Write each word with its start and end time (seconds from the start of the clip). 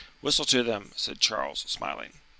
"Whistle 0.21 0.45
to 0.45 0.63
them," 0.63 0.93
said 0.95 1.19
Charles, 1.19 1.59
smiling. 1.67 2.21